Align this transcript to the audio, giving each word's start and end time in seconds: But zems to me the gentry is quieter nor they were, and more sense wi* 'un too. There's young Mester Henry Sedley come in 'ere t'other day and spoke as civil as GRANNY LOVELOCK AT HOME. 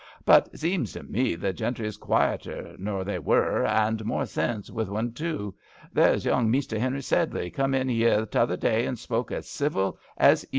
But 0.25 0.51
zems 0.57 0.93
to 0.93 1.03
me 1.03 1.35
the 1.35 1.53
gentry 1.53 1.85
is 1.85 1.95
quieter 1.95 2.73
nor 2.79 3.03
they 3.03 3.19
were, 3.19 3.63
and 3.67 4.03
more 4.03 4.25
sense 4.25 4.65
wi* 4.67 4.91
'un 4.97 5.11
too. 5.13 5.53
There's 5.93 6.25
young 6.25 6.49
Mester 6.49 6.79
Henry 6.79 7.03
Sedley 7.03 7.51
come 7.51 7.75
in 7.75 7.87
'ere 7.87 8.25
t'other 8.25 8.57
day 8.57 8.87
and 8.87 8.97
spoke 8.97 9.31
as 9.31 9.47
civil 9.47 9.81
as 9.85 9.91
GRANNY 9.91 9.91
LOVELOCK 9.91 10.21
AT 10.21 10.41
HOME. 10.41 10.49